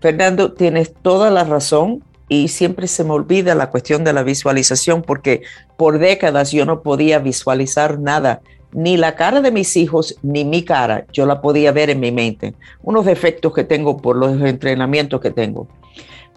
Fernando, 0.00 0.52
tienes 0.52 0.92
toda 0.94 1.30
la 1.30 1.44
razón 1.44 2.02
y 2.28 2.48
siempre 2.48 2.88
se 2.88 3.04
me 3.04 3.12
olvida 3.12 3.54
la 3.54 3.70
cuestión 3.70 4.04
de 4.04 4.12
la 4.12 4.22
visualización 4.22 5.02
porque 5.02 5.42
por 5.76 5.98
décadas 5.98 6.50
yo 6.50 6.64
no 6.64 6.82
podía 6.82 7.18
visualizar 7.18 7.98
nada, 7.98 8.40
ni 8.72 8.96
la 8.96 9.14
cara 9.14 9.42
de 9.42 9.52
mis 9.52 9.76
hijos 9.76 10.16
ni 10.22 10.44
mi 10.44 10.64
cara, 10.64 11.06
yo 11.12 11.26
la 11.26 11.42
podía 11.42 11.72
ver 11.72 11.90
en 11.90 12.00
mi 12.00 12.10
mente, 12.10 12.54
unos 12.82 13.04
defectos 13.04 13.52
que 13.52 13.64
tengo 13.64 13.98
por 13.98 14.16
los 14.16 14.40
entrenamientos 14.40 15.20
que 15.20 15.30
tengo, 15.30 15.68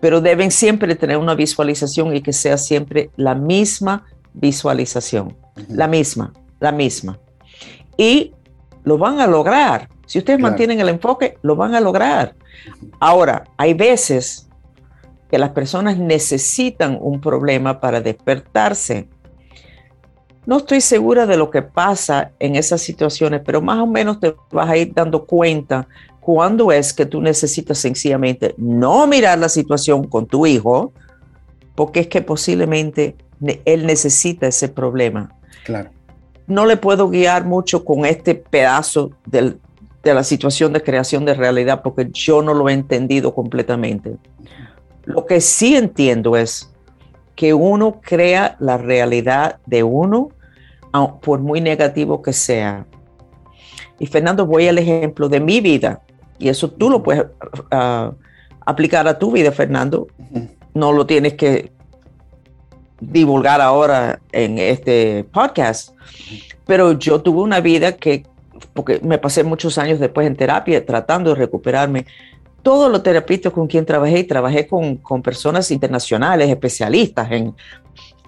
pero 0.01 0.19
deben 0.19 0.51
siempre 0.51 0.95
tener 0.95 1.17
una 1.17 1.33
visualización 1.33 2.15
y 2.15 2.21
que 2.21 2.33
sea 2.33 2.57
siempre 2.57 3.09
la 3.15 3.33
misma 3.33 4.05
visualización, 4.35 5.35
la 5.69 5.87
misma, 5.87 6.33
la 6.59 6.71
misma. 6.71 7.19
Y 7.97 8.33
lo 8.83 8.97
van 8.97 9.19
a 9.19 9.27
lograr. 9.27 9.89
Si 10.05 10.19
ustedes 10.19 10.39
mantienen 10.39 10.79
el 10.79 10.89
enfoque, 10.89 11.37
lo 11.41 11.55
van 11.55 11.73
a 11.73 11.79
lograr. 11.79 12.35
Ahora, 12.99 13.45
hay 13.57 13.73
veces 13.73 14.47
que 15.29 15.39
las 15.39 15.49
personas 15.49 15.97
necesitan 15.97 16.97
un 17.01 17.19
problema 17.19 17.79
para 17.79 18.01
despertarse. 18.01 19.09
No 20.45 20.57
estoy 20.57 20.81
segura 20.81 21.25
de 21.25 21.37
lo 21.37 21.49
que 21.49 21.63
pasa 21.63 22.31
en 22.39 22.55
esas 22.55 22.81
situaciones, 22.81 23.41
pero 23.43 23.61
más 23.61 23.79
o 23.79 23.87
menos 23.87 24.19
te 24.19 24.35
vas 24.51 24.69
a 24.69 24.77
ir 24.77 24.93
dando 24.93 25.25
cuenta 25.25 25.87
cuándo 26.19 26.71
es 26.71 26.93
que 26.93 27.07
tú 27.07 27.21
necesitas 27.21 27.79
sencillamente 27.79 28.53
no 28.57 29.07
mirar 29.07 29.39
la 29.39 29.49
situación 29.49 30.07
con 30.07 30.27
tu 30.27 30.45
hijo, 30.45 30.93
porque 31.73 32.01
es 32.01 32.07
que 32.07 32.21
posiblemente 32.21 33.15
él 33.65 33.85
necesita 33.85 34.47
ese 34.47 34.69
problema. 34.69 35.33
Claro. 35.63 35.89
No 36.47 36.65
le 36.65 36.77
puedo 36.77 37.09
guiar 37.09 37.45
mucho 37.45 37.83
con 37.83 38.05
este 38.05 38.35
pedazo 38.35 39.11
de 39.25 39.57
la 40.03 40.23
situación 40.23 40.73
de 40.73 40.83
creación 40.83 41.25
de 41.25 41.33
realidad 41.33 41.81
porque 41.83 42.09
yo 42.11 42.41
no 42.41 42.53
lo 42.53 42.69
he 42.69 42.73
entendido 42.73 43.33
completamente. 43.33 44.15
Lo 45.05 45.25
que 45.25 45.41
sí 45.41 45.75
entiendo 45.75 46.37
es 46.37 46.71
que 47.35 47.53
uno 47.53 47.99
crea 48.01 48.55
la 48.59 48.77
realidad 48.77 49.59
de 49.65 49.83
uno, 49.83 50.29
por 51.21 51.39
muy 51.39 51.59
negativo 51.59 52.21
que 52.21 52.31
sea. 52.31 52.85
Y 53.99 54.07
Fernando, 54.07 54.45
voy 54.45 54.67
al 54.67 54.77
ejemplo 54.77 55.27
de 55.27 55.39
mi 55.39 55.59
vida, 55.59 56.01
y 56.39 56.49
eso 56.49 56.69
tú 56.69 56.89
lo 56.89 57.03
puedes 57.03 57.25
ah, 57.71 58.13
aplicar 58.65 59.07
a 59.07 59.19
tu 59.19 59.31
vida, 59.31 59.51
Fernando. 59.51 60.07
No 60.73 60.91
lo 60.91 61.05
tienes 61.05 61.33
que 61.33 61.71
divulgar 63.11 63.61
ahora 63.61 64.19
en 64.31 64.57
este 64.57 65.25
podcast, 65.31 65.93
pero 66.65 66.93
yo 66.93 67.21
tuve 67.21 67.41
una 67.41 67.59
vida 67.59 67.93
que, 67.93 68.25
porque 68.73 68.99
me 69.03 69.17
pasé 69.17 69.43
muchos 69.43 69.77
años 69.77 69.99
después 69.99 70.27
en 70.27 70.35
terapia 70.35 70.85
tratando 70.85 71.31
de 71.31 71.35
recuperarme, 71.37 72.05
todos 72.63 72.91
los 72.91 73.03
terapeutas 73.03 73.53
con 73.53 73.67
quien 73.67 73.85
trabajé, 73.85 74.19
y 74.19 74.23
trabajé 74.23 74.67
con, 74.67 74.97
con 74.97 75.21
personas 75.21 75.69
internacionales, 75.69 76.49
especialistas 76.49 77.31
en, 77.31 77.53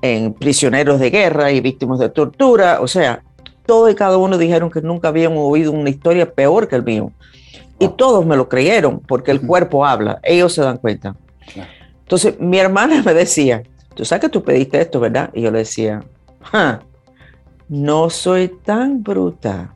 en 0.01 0.33
prisioneros 0.33 0.99
de 0.99 1.09
guerra 1.09 1.51
y 1.51 1.61
víctimas 1.61 1.99
de 1.99 2.09
tortura, 2.09 2.79
o 2.81 2.87
sea, 2.87 3.23
todos 3.65 3.91
y 3.91 3.95
cada 3.95 4.17
uno 4.17 4.37
dijeron 4.37 4.71
que 4.71 4.81
nunca 4.81 5.09
habían 5.09 5.33
oído 5.35 5.71
una 5.71 5.89
historia 5.89 6.31
peor 6.31 6.67
que 6.67 6.75
el 6.75 6.83
mío. 6.83 7.11
Y 7.79 7.89
todos 7.89 8.25
me 8.25 8.35
lo 8.35 8.49
creyeron 8.49 8.99
porque 8.99 9.31
el 9.31 9.41
cuerpo 9.41 9.85
habla, 9.85 10.19
ellos 10.23 10.53
se 10.53 10.61
dan 10.61 10.77
cuenta. 10.77 11.15
Entonces 11.99 12.39
mi 12.39 12.57
hermana 12.57 13.01
me 13.05 13.13
decía, 13.13 13.63
tú 13.97 14.05
sabes 14.05 14.21
que 14.21 14.29
tú 14.29 14.43
pediste 14.43 14.79
esto, 14.79 14.99
¿verdad? 14.99 15.31
Y 15.33 15.41
yo 15.41 15.51
le 15.51 15.59
decía, 15.59 16.03
no 17.67 18.09
soy 18.09 18.47
tan 18.63 19.03
bruta. 19.03 19.73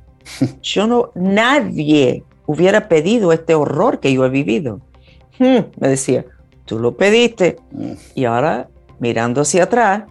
Yo 0.61 0.85
no, 0.85 1.09
nadie 1.15 2.23
hubiera 2.45 2.87
pedido 2.87 3.33
este 3.33 3.55
horror 3.55 3.99
que 3.99 4.13
yo 4.13 4.23
he 4.23 4.29
vivido. 4.29 4.79
Hmm, 5.39 5.65
me 5.79 5.87
decía, 5.87 6.25
tú 6.65 6.77
lo 6.77 6.95
pediste 6.95 7.57
y 8.13 8.25
ahora 8.25 8.69
mirando 8.99 9.41
hacia 9.41 9.63
atrás, 9.63 10.03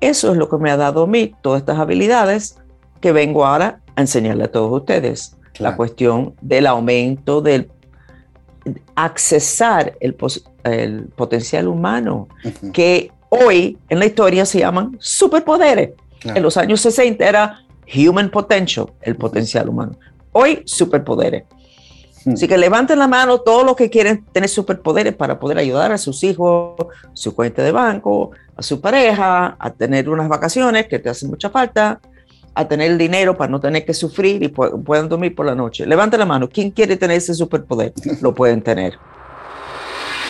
eso 0.00 0.32
es 0.32 0.36
lo 0.36 0.48
que 0.48 0.56
me 0.56 0.72
ha 0.72 0.76
dado 0.76 1.04
a 1.04 1.06
mí 1.06 1.32
todas 1.40 1.60
estas 1.60 1.78
habilidades 1.78 2.58
que 3.00 3.12
vengo 3.12 3.46
ahora 3.46 3.80
a 3.94 4.00
enseñarle 4.00 4.44
a 4.44 4.50
todos 4.50 4.72
ustedes. 4.80 5.36
La 5.60 5.76
cuestión 5.76 6.34
del 6.40 6.66
aumento 6.66 7.40
del 7.40 7.70
accesar 8.96 9.96
el, 10.00 10.14
potencial 10.14 11.68
humano, 11.68 12.28
que 12.72 13.12
hoy 13.34 13.78
en 13.88 13.98
la 13.98 14.04
historia 14.04 14.44
se 14.44 14.58
llaman 14.58 14.96
superpoderes. 15.00 15.92
En 16.22 16.42
los 16.42 16.56
años 16.58 16.82
60 16.82 17.26
era 17.26 17.64
human 17.92 18.30
potential, 18.30 18.86
el 19.00 19.16
potencial 19.16 19.70
humano. 19.70 19.98
Hoy 20.32 20.62
superpoderes. 20.66 21.44
Hmm. 22.24 22.34
Así 22.34 22.46
que 22.46 22.58
levanten 22.58 22.98
la 22.98 23.08
mano 23.08 23.40
todos 23.40 23.64
los 23.64 23.74
que 23.74 23.88
quieren 23.88 24.24
tener 24.32 24.50
superpoderes 24.50 25.14
para 25.14 25.40
poder 25.40 25.56
ayudar 25.56 25.92
a 25.92 25.98
sus 25.98 26.22
hijos, 26.24 26.76
su 27.14 27.34
cuenta 27.34 27.62
de 27.62 27.72
banco, 27.72 28.32
a 28.54 28.62
su 28.62 28.82
pareja, 28.82 29.56
a 29.58 29.70
tener 29.70 30.10
unas 30.10 30.28
vacaciones 30.28 30.86
que 30.86 30.98
te 30.98 31.08
hacen 31.08 31.30
mucha 31.30 31.48
falta, 31.48 32.00
a 32.54 32.68
tener 32.68 32.90
el 32.90 32.98
dinero 32.98 33.34
para 33.34 33.50
no 33.50 33.60
tener 33.60 33.86
que 33.86 33.94
sufrir 33.94 34.42
y 34.42 34.48
puedan 34.48 35.08
dormir 35.08 35.34
por 35.34 35.46
la 35.46 35.54
noche. 35.54 35.86
Levanten 35.86 36.20
la 36.20 36.26
mano. 36.26 36.50
¿Quién 36.50 36.70
quiere 36.70 36.98
tener 36.98 37.16
ese 37.16 37.32
superpoder? 37.32 37.94
Lo 38.20 38.34
pueden 38.34 38.60
tener. 38.60 38.98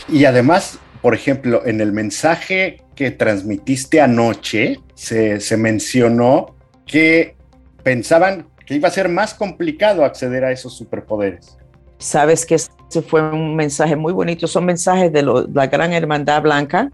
Y 0.09 0.25
además, 0.25 0.79
por 1.03 1.15
ejemplo, 1.15 1.67
en 1.67 1.81
el 1.81 1.93
mensaje 1.93 2.81
que 2.95 3.11
transmitiste 3.11 4.01
anoche, 4.01 4.79
se, 4.95 5.41
se 5.41 5.57
mencionó 5.57 6.55
que 6.87 7.37
pensaban 7.83 8.47
que 8.65 8.75
iba 8.75 8.89
a 8.89 8.93
ser 8.93 9.09
más 9.09 9.35
complicado 9.35 10.05
acceder 10.05 10.45
a 10.45 10.53
esos 10.53 10.75
superpoderes. 10.75 11.59
Sabes 11.99 12.47
que 12.47 12.55
ese 12.55 13.03
fue 13.07 13.21
un 13.21 13.55
mensaje 13.57 13.97
muy 13.97 14.13
bonito. 14.13 14.47
Son 14.47 14.65
mensajes 14.65 15.13
de 15.13 15.23
la 15.23 15.67
Gran 15.67 15.93
Hermandad 15.93 16.43
Blanca 16.43 16.91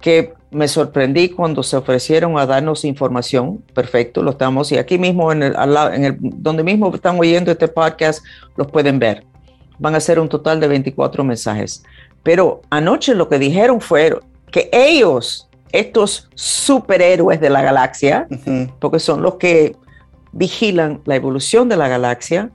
que 0.00 0.32
me 0.50 0.68
sorprendí 0.68 1.28
cuando 1.28 1.62
se 1.62 1.76
ofrecieron 1.76 2.38
a 2.38 2.46
darnos 2.46 2.84
información. 2.84 3.58
Perfecto, 3.74 4.22
lo 4.22 4.30
estamos. 4.30 4.72
Y 4.72 4.78
aquí 4.78 4.98
mismo, 4.98 5.32
en 5.32 5.42
el, 5.42 5.54
en 5.92 6.04
el, 6.04 6.16
donde 6.20 6.62
mismo 6.62 6.94
están 6.94 7.18
oyendo 7.18 7.50
este 7.50 7.68
podcast, 7.68 8.24
los 8.56 8.68
pueden 8.68 8.98
ver. 8.98 9.24
Van 9.78 9.94
a 9.94 10.00
ser 10.00 10.18
un 10.18 10.28
total 10.28 10.60
de 10.60 10.68
24 10.68 11.24
mensajes. 11.24 11.82
Pero 12.28 12.60
anoche 12.68 13.14
lo 13.14 13.30
que 13.30 13.38
dijeron 13.38 13.80
fue 13.80 14.20
que 14.50 14.68
ellos, 14.70 15.48
estos 15.72 16.28
superhéroes 16.34 17.40
de 17.40 17.48
la 17.48 17.62
galaxia, 17.62 18.28
porque 18.80 18.98
son 18.98 19.22
los 19.22 19.36
que 19.36 19.76
vigilan 20.32 21.00
la 21.06 21.16
evolución 21.16 21.70
de 21.70 21.78
la 21.78 21.88
galaxia, 21.88 22.50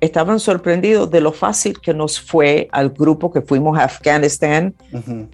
estaban 0.00 0.38
sorprendidos 0.38 1.10
de 1.10 1.20
lo 1.20 1.32
fácil 1.32 1.80
que 1.80 1.94
nos 1.94 2.20
fue 2.20 2.68
al 2.70 2.90
grupo 2.90 3.32
que 3.32 3.42
fuimos 3.42 3.76
a 3.76 3.86
Afganistán 3.86 4.76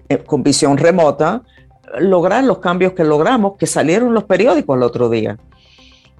eh, 0.09 0.17
con 0.17 0.41
visión 0.41 0.79
remota, 0.79 1.43
lograr 1.99 2.43
los 2.43 2.57
cambios 2.57 2.93
que 2.93 3.03
logramos, 3.03 3.55
que 3.55 3.67
salieron 3.67 4.15
los 4.15 4.23
periódicos 4.23 4.77
el 4.77 4.81
otro 4.81 5.09
día. 5.09 5.37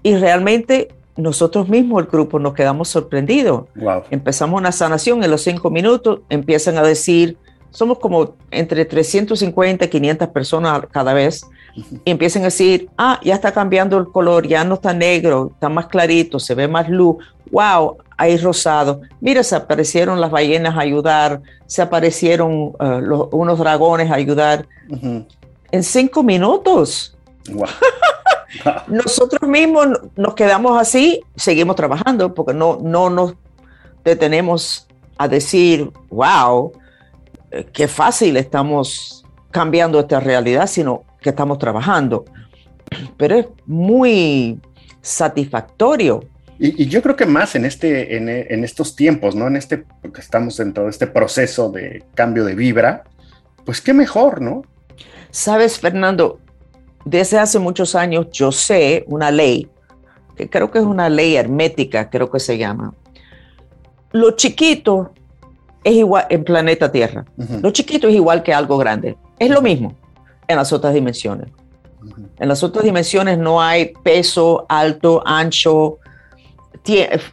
Y 0.04 0.16
realmente 0.18 0.90
nosotros 1.18 1.68
mismos, 1.68 2.04
el 2.04 2.12
grupo, 2.12 2.38
nos 2.38 2.54
quedamos 2.54 2.90
sorprendidos. 2.90 3.64
Empezamos 4.12 4.60
una 4.60 4.72
sanación 4.72 5.24
en 5.24 5.32
los 5.32 5.42
cinco 5.42 5.72
minutos, 5.72 6.20
empiezan 6.30 6.78
a 6.78 6.84
decir, 6.84 7.40
somos 7.76 8.00
como 8.00 8.36
entre 8.52 8.86
350 8.86 9.86
y 9.86 9.88
500 9.90 10.30
personas 10.30 10.82
cada 10.92 11.14
vez, 11.14 11.46
y 12.06 12.12
empiezan 12.12 12.44
a 12.44 12.46
decir, 12.46 12.90
ah, 12.98 13.20
ya 13.22 13.36
está 13.36 13.52
cambiando 13.52 13.98
el 13.98 14.06
color, 14.06 14.48
ya 14.48 14.64
no 14.64 14.76
está 14.76 14.94
negro, 14.94 15.52
está 15.54 15.68
más 15.68 15.88
clarito, 15.88 16.40
se 16.40 16.56
ve 16.56 16.70
más 16.70 16.88
luz, 16.88 17.18
wow, 17.52 17.98
hay 18.16 18.38
rosado. 18.38 19.02
Mira, 19.20 19.44
se 19.44 19.58
aparecieron 19.58 20.22
las 20.22 20.32
ballenas 20.32 20.78
a 20.78 20.80
ayudar, 20.80 21.42
se 21.66 21.82
aparecieron 21.82 22.72
eh, 22.80 23.02
unos 23.32 23.60
dragones 23.60 24.10
a 24.10 24.16
ayudar. 24.16 24.68
En 24.90 25.84
cinco 25.84 26.24
minutos. 26.24 27.18
Nosotros 28.88 29.50
mismos 29.50 29.88
nos 30.16 30.34
quedamos 30.34 30.80
así, 30.80 31.22
seguimos 31.36 31.76
trabajando 31.76 32.34
porque 32.34 32.54
no, 32.54 32.80
no 32.82 33.10
nos 33.10 33.34
detenemos 34.06 34.88
a 35.18 35.28
decir, 35.28 35.92
wow, 36.10 36.72
qué 37.74 37.88
fácil 37.88 38.38
estamos 38.38 39.26
cambiando 39.52 40.00
esta 40.00 40.20
realidad, 40.20 40.68
sino 40.68 41.04
que 41.22 41.30
estamos 41.30 41.60
trabajando. 41.60 42.26
Pero 43.18 43.36
es 43.36 43.48
muy 43.66 44.60
satisfactorio 45.02 46.22
Y, 46.58 46.88
yo 46.88 47.02
creo 47.02 47.16
que 47.16 47.26
más 47.26 47.56
en, 47.56 47.66
este, 47.66 48.18
en, 48.18 48.64
estos 48.64 48.96
tiempos, 48.96 49.36
¿no? 49.36 49.48
En 49.48 49.56
este, 49.56 49.86
porque 50.02 50.22
estamos 50.22 50.58
dentro 50.58 50.86
de 50.86 50.90
este 50.90 51.06
proceso 51.06 51.70
de 51.70 52.04
cambio 52.16 52.46
de 52.46 52.56
vibra, 52.56 53.04
pues 53.66 53.82
qué 53.82 53.94
mejor, 53.94 54.42
¿no? 54.42 54.64
Sabes, 55.32 55.80
Fernando, 55.80 56.40
desde 57.04 57.38
hace 57.38 57.60
muchos 57.60 57.94
años 57.94 58.28
yo 58.32 58.52
sé 58.52 59.04
una 59.08 59.32
ley, 59.32 59.68
que 60.36 60.50
creo 60.50 60.72
que 60.72 60.80
es 60.80 60.86
una 60.86 61.10
ley 61.10 61.36
hermética, 61.36 62.10
creo 62.10 62.32
que 62.32 62.40
se 62.40 62.58
llama. 62.58 62.94
Lo 64.12 64.32
chiquito 64.32 65.12
es 65.86 65.94
igual 65.94 66.26
en 66.30 66.44
planeta 66.44 66.92
Tierra. 66.92 67.24
Lo 67.62 67.70
chiquito 67.70 68.08
es 68.08 68.16
igual 68.16 68.42
que 68.42 68.54
algo 68.54 68.78
grande. 68.78 69.16
Es 69.38 69.52
lo 69.52 69.62
mismo 69.62 69.96
en 70.48 70.58
las 70.58 70.74
otras 70.74 70.94
dimensiones. 70.96 71.48
En 72.40 72.50
las 72.50 72.64
otras 72.64 72.84
dimensiones 72.84 73.38
no 73.38 73.62
hay 73.62 73.94
peso, 74.04 74.66
alto, 74.68 75.22
ancho, 75.26 76.00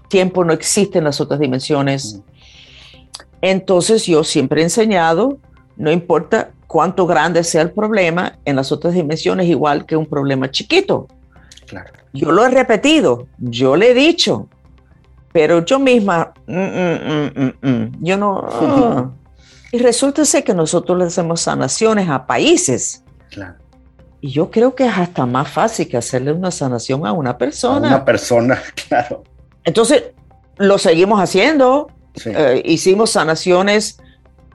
tiempo 0.08 0.44
no 0.44 0.52
existe 0.52 0.98
en 0.98 1.04
las 1.04 1.20
otras 1.20 1.40
dimensiones. 1.40 2.20
Entonces 3.40 4.04
yo 4.04 4.22
siempre 4.22 4.60
he 4.60 4.64
enseñado, 4.64 5.38
no 5.76 5.90
importa 5.90 6.50
cuánto 6.66 7.06
grande 7.06 7.44
sea 7.44 7.62
el 7.62 7.70
problema, 7.70 8.38
en 8.44 8.56
las 8.56 8.70
otras 8.70 8.92
dimensiones 8.92 9.48
igual 9.48 9.86
que 9.86 9.96
un 9.96 10.06
problema 10.06 10.50
chiquito. 10.50 11.08
Yo 12.12 12.30
lo 12.32 12.44
he 12.44 12.50
repetido, 12.50 13.26
yo 13.38 13.76
le 13.76 13.92
he 13.92 13.94
dicho, 13.94 14.46
pero 15.32 15.64
yo 15.64 15.78
misma, 15.78 16.32
mm, 16.46 16.54
mm, 16.54 17.52
mm, 17.62 17.92
yo 18.00 18.16
no... 18.16 19.16
y 19.72 19.78
resulta 19.78 20.24
ser 20.24 20.44
que 20.44 20.54
nosotros 20.54 20.98
le 20.98 21.04
hacemos 21.04 21.40
sanaciones 21.40 22.08
a 22.08 22.26
países. 22.26 23.02
Y 24.20 24.30
yo 24.30 24.50
creo 24.50 24.74
que 24.74 24.86
es 24.86 24.96
hasta 24.96 25.26
más 25.26 25.48
fácil 25.48 25.88
que 25.88 25.96
hacerle 25.96 26.32
una 26.32 26.50
sanación 26.50 27.06
a 27.06 27.12
una 27.12 27.38
persona. 27.38 27.88
A 27.88 27.96
una 27.96 28.04
persona, 28.04 28.62
claro. 28.88 29.24
Entonces, 29.64 30.04
lo 30.58 30.78
seguimos 30.78 31.20
haciendo. 31.20 31.88
Eh, 32.26 32.62
hicimos 32.64 33.10
sanaciones 33.10 33.98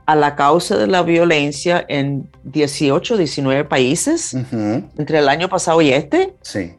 a 0.05 0.15
la 0.15 0.35
causa 0.35 0.77
de 0.77 0.87
la 0.87 1.01
violencia 1.01 1.83
en 1.89 2.29
18, 2.45 3.17
19 3.17 3.65
países 3.65 4.33
entre 4.33 5.19
el 5.19 5.27
año 5.27 5.49
pasado 5.49 5.81
y 5.81 5.91
este. 5.91 6.35
Sí. 6.41 6.75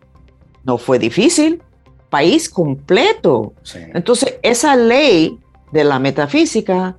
No 0.65 0.79
fue 0.79 0.99
difícil. 0.99 1.63
País 2.11 2.49
completo. 2.49 3.55
Entonces, 3.95 4.37
esa 4.43 4.77
ley 4.77 5.39
de 5.73 5.85
la 5.85 5.99
metafísica 5.99 6.97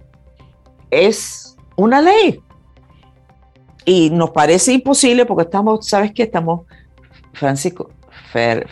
es 0.91 1.55
una 1.75 2.01
ley. 2.01 2.41
Y 3.85 4.09
nos 4.11 4.31
parece 4.31 4.73
imposible 4.73 5.25
porque 5.25 5.43
estamos, 5.43 5.87
¿sabes 5.87 6.11
qué? 6.13 6.23
Estamos, 6.23 6.61
Francisco, 7.33 7.89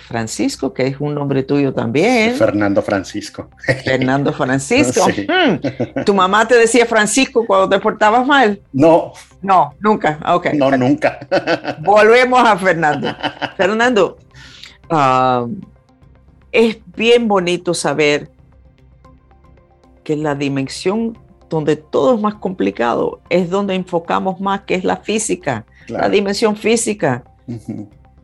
Francisco, 0.07 0.73
que 0.73 0.87
es 0.87 0.99
un 0.99 1.15
nombre 1.15 1.43
tuyo 1.43 1.73
también. 1.73 2.35
Fernando 2.35 2.81
Francisco. 2.81 3.49
Fernando 3.83 4.33
Francisco. 4.33 5.07
Hmm. 5.27 6.03
¿Tu 6.03 6.13
mamá 6.13 6.47
te 6.47 6.55
decía 6.55 6.85
Francisco 6.85 7.45
cuando 7.45 7.69
te 7.69 7.79
portabas 7.79 8.25
mal? 8.25 8.61
No. 8.71 9.13
No, 9.41 9.73
nunca. 9.79 10.19
Ok. 10.25 10.53
No, 10.53 10.71
nunca. 10.71 11.19
Volvemos 11.79 12.39
a 12.47 12.57
Fernando. 12.57 13.15
Fernando, 13.57 14.17
um, 14.89 15.59
es 16.51 16.77
bien 16.95 17.27
bonito 17.27 17.73
saber 17.73 18.29
que 20.03 20.15
la 20.15 20.35
dimensión 20.35 21.17
donde 21.49 21.75
todo 21.75 22.15
es 22.15 22.21
más 22.21 22.35
complicado 22.35 23.21
es 23.29 23.49
donde 23.49 23.75
enfocamos 23.75 24.39
más, 24.39 24.61
que 24.61 24.75
es 24.75 24.83
la 24.83 24.97
física, 24.97 25.65
la 25.87 26.09
dimensión 26.09 26.55
física. 26.55 27.23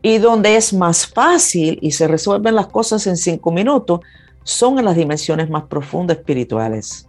Y 0.01 0.17
donde 0.17 0.57
es 0.57 0.73
más 0.73 1.07
fácil 1.07 1.79
y 1.81 1.91
se 1.91 2.07
resuelven 2.07 2.55
las 2.55 2.67
cosas 2.67 3.07
en 3.07 3.15
cinco 3.15 3.51
minutos, 3.51 4.01
son 4.43 4.77
en 4.79 4.85
las 4.85 4.95
dimensiones 4.95 5.49
más 5.49 5.63
profundas 5.63 6.17
espirituales. 6.17 7.07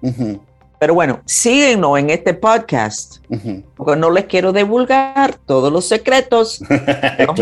Pero 0.78 0.94
bueno, 0.94 1.21
síguenos 1.25 1.99
en 1.99 2.10
este 2.10 2.34
podcast, 2.34 3.17
porque 3.76 3.97
no 3.97 4.10
les 4.10 4.26
quiero 4.26 4.52
divulgar 4.52 5.34
todos 5.47 5.73
los 5.73 5.86
secretos. 5.86 6.60
Los 7.26 7.38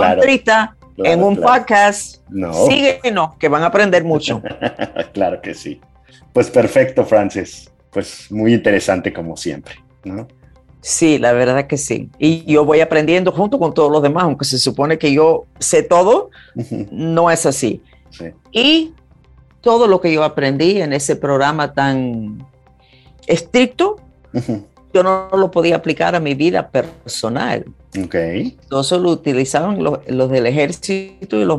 claro, 0.94 1.12
en 1.12 1.22
un 1.22 1.37
podcast. 1.37 2.22
No. 2.28 2.52
Síguenos, 2.66 3.37
que 3.37 3.48
van 3.48 3.62
a 3.62 3.66
aprender 3.66 4.05
mucho. 4.05 4.42
claro 5.12 5.40
que 5.40 5.55
sí. 5.55 5.81
Pues 6.33 6.50
perfecto, 6.50 7.05
Francis. 7.05 7.70
Pues 7.90 8.31
muy 8.31 8.55
interesante 8.55 9.12
como 9.12 9.37
siempre, 9.37 9.74
¿no? 10.05 10.26
Sí, 10.83 11.18
la 11.18 11.33
verdad 11.33 11.68
que 11.68 11.78
sí. 11.78 12.11
Y 12.18 12.44
yo 12.44 12.64
voy 12.64 12.81
aprendiendo 12.81 13.31
junto 13.31 13.59
con 13.59 13.72
todos 13.72 13.90
los 13.90 14.02
demás, 14.02 14.24
aunque 14.24 14.44
se 14.44 14.59
supone 14.59 14.98
que 14.98 15.12
yo 15.12 15.46
sé 15.61 15.85
todo, 15.85 16.31
no 16.90 17.31
es 17.31 17.46
así. 17.46 17.81
Y 18.50 18.92
todo 19.61 19.87
lo 19.87 20.00
que 20.00 20.12
yo 20.12 20.24
aprendí 20.24 20.83
en 20.83 20.92
ese 20.92 21.14
programa 21.14 21.72
tan 21.72 22.44
estricto, 23.28 23.96
yo 24.92 25.02
no 25.02 25.28
lo 25.33 25.50
podía 25.50 25.76
aplicar 25.76 26.14
a 26.14 26.20
mi 26.20 26.35
vida 26.35 26.68
personal. 26.68 27.64
Okay. 28.05 28.57
Eso 28.70 28.98
lo 28.98 29.11
utilizaban 29.11 29.83
los, 29.83 30.31
del 30.31 30.46
ejército 30.46 31.37
y 31.37 31.44
los, 31.44 31.59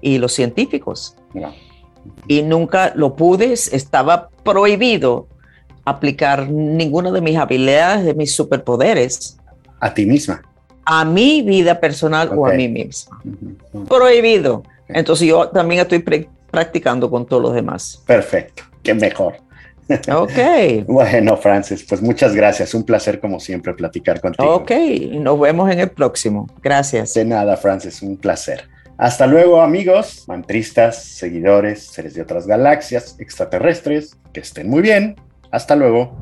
y 0.00 0.18
los 0.18 0.32
científicos. 0.32 1.16
Y 2.28 2.42
nunca 2.42 2.92
lo 2.94 3.16
pude, 3.16 3.52
estaba 3.52 4.28
prohibido 4.42 5.26
aplicar 5.84 6.48
ninguna 6.48 7.10
de 7.10 7.20
mis 7.20 7.36
habilidades, 7.36 8.04
de 8.04 8.14
mis 8.14 8.34
superpoderes. 8.34 9.38
A 9.80 9.92
ti 9.92 10.06
misma. 10.06 10.42
A 10.86 11.04
mi 11.04 11.42
vida 11.42 11.80
personal 11.80 12.30
o 12.34 12.46
a 12.46 12.52
mí 12.52 12.68
misma. 12.68 13.20
Prohibido. 13.88 14.62
Entonces 14.88 15.28
yo 15.28 15.48
también 15.48 15.80
estoy 15.80 16.04
practicando 16.50 17.10
con 17.10 17.26
todos 17.26 17.42
los 17.42 17.54
demás. 17.54 18.02
Perfecto. 18.06 18.64
Qué 18.82 18.94
mejor. 18.94 19.36
Ok. 20.12 20.38
bueno, 20.86 21.36
Francis, 21.36 21.84
pues 21.88 22.00
muchas 22.02 22.34
gracias. 22.34 22.74
Un 22.74 22.84
placer 22.84 23.20
como 23.20 23.40
siempre 23.40 23.74
platicar 23.74 24.20
contigo. 24.20 24.54
Ok, 24.54 24.70
nos 25.12 25.38
vemos 25.38 25.70
en 25.70 25.80
el 25.80 25.90
próximo. 25.90 26.48
Gracias. 26.62 27.14
De 27.14 27.24
nada, 27.24 27.56
Francis, 27.56 28.02
un 28.02 28.16
placer. 28.16 28.68
Hasta 28.96 29.26
luego, 29.26 29.60
amigos, 29.60 30.24
mantristas, 30.28 31.02
seguidores, 31.02 31.82
seres 31.82 32.14
de 32.14 32.22
otras 32.22 32.46
galaxias, 32.46 33.16
extraterrestres. 33.18 34.16
Que 34.32 34.40
estén 34.40 34.68
muy 34.68 34.82
bien. 34.82 35.16
Hasta 35.50 35.76
luego. 35.76 36.16